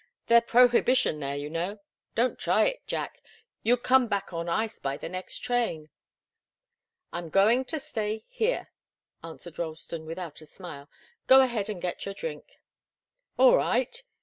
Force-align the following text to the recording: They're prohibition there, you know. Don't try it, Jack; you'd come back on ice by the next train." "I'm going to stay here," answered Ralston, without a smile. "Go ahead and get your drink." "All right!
They're 0.25 0.41
prohibition 0.41 1.19
there, 1.19 1.35
you 1.35 1.47
know. 1.51 1.77
Don't 2.15 2.39
try 2.39 2.65
it, 2.65 2.87
Jack; 2.87 3.21
you'd 3.61 3.83
come 3.83 4.07
back 4.07 4.33
on 4.33 4.49
ice 4.49 4.79
by 4.79 4.97
the 4.97 5.07
next 5.07 5.37
train." 5.41 5.91
"I'm 7.13 7.29
going 7.29 7.65
to 7.65 7.79
stay 7.79 8.25
here," 8.27 8.69
answered 9.23 9.59
Ralston, 9.59 10.07
without 10.07 10.41
a 10.41 10.47
smile. 10.47 10.89
"Go 11.27 11.41
ahead 11.41 11.69
and 11.69 11.79
get 11.79 12.03
your 12.03 12.15
drink." 12.15 12.57
"All 13.37 13.55
right! 13.55 14.01